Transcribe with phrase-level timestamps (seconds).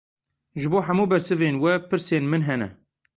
[0.59, 2.67] Ji bo hemû bersivên we, pirsên min hene.